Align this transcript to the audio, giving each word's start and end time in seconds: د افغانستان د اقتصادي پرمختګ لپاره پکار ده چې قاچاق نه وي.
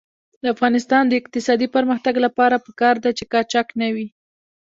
د 0.43 0.45
افغانستان 0.53 1.03
د 1.07 1.13
اقتصادي 1.21 1.67
پرمختګ 1.75 2.15
لپاره 2.25 2.63
پکار 2.67 2.95
ده 3.03 3.09
چې 3.17 3.23
قاچاق 3.33 3.67
نه 3.81 3.87
وي. 3.93 4.07